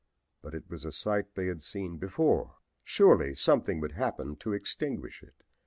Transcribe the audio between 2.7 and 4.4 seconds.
Surely something would happen